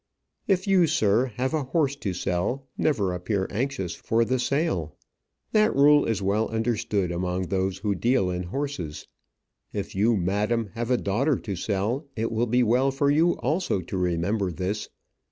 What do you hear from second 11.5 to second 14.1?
sell, it will be well for you also to